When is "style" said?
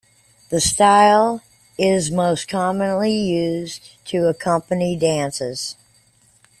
0.59-1.43